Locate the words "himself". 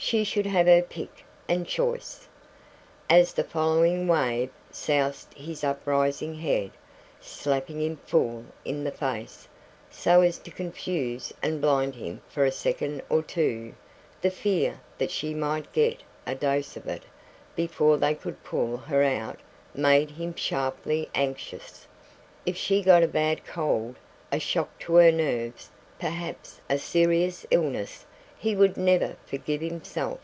29.60-30.20